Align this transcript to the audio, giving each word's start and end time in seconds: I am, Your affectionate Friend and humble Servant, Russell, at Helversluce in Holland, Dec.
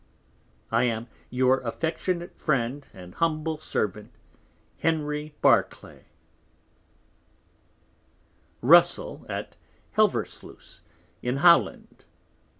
I 0.71 0.85
am, 0.85 1.09
Your 1.29 1.59
affectionate 1.59 2.35
Friend 2.35 2.87
and 2.91 3.13
humble 3.13 3.59
Servant, 3.59 4.09
Russell, 8.59 9.27
at 9.29 9.57
Helversluce 9.95 10.81
in 11.21 11.37
Holland, 11.37 11.97
Dec. 11.99 12.03